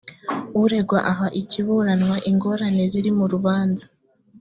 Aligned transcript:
uregwa 0.61 0.99
aha 1.11 1.27
ikiburanwa 1.41 2.15
ingorane 2.29 2.83
ziri 2.91 3.11
mu 3.17 3.25
rubanza. 3.33 3.85